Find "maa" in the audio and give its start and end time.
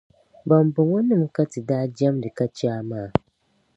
2.89-3.09